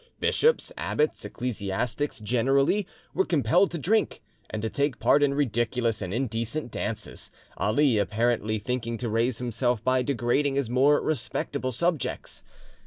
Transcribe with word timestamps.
Bishops, 0.19 0.71
abbots, 0.79 1.23
ecclesiastics 1.25 2.17
generally, 2.21 2.87
were 3.13 3.23
compelled 3.23 3.69
to 3.69 3.77
drink, 3.77 4.23
and 4.49 4.59
to 4.63 4.67
take 4.67 4.97
part 4.97 5.21
in 5.21 5.35
ridiculous 5.35 6.01
and 6.01 6.11
indecent 6.11 6.71
dances, 6.71 7.29
Ali 7.57 7.99
apparently 7.99 8.57
thinking 8.57 8.97
to 8.97 9.07
raise 9.09 9.37
himself 9.37 9.83
by 9.83 10.01
degrading 10.01 10.55
his 10.55 10.71
more 10.71 10.99
respectable 10.99 11.71
subjects. 11.71 12.43